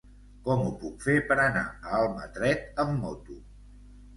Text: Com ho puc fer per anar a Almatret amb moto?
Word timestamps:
Com 0.45 0.61
ho 0.61 0.69
puc 0.83 1.03
fer 1.09 1.17
per 1.27 1.37
anar 1.43 1.63
a 1.67 1.93
Almatret 1.99 2.83
amb 2.85 2.99
moto? 3.05 3.39